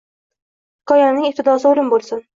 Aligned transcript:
Hikoyamning 0.85 1.29
ibtidosi 1.31 1.71
o’lim 1.73 1.93
bo’lsin. 1.95 2.29